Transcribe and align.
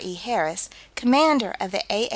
E. 0.03 0.15
Harris, 0.15 0.67
Commander 0.95 1.53
of 1.59 1.69
the 1.69 1.83
A.H. 1.91 2.09